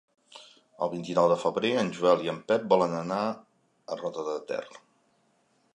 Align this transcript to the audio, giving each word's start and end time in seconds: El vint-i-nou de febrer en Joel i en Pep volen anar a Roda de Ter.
El 0.85 0.91
vint-i-nou 0.93 1.27
de 1.31 1.37
febrer 1.43 1.71
en 1.81 1.91
Joel 1.97 2.23
i 2.27 2.31
en 2.33 2.41
Pep 2.53 2.65
volen 2.73 2.97
anar 3.01 3.21
a 3.29 4.01
Roda 4.03 4.27
de 4.33 4.37
Ter. 4.53 4.63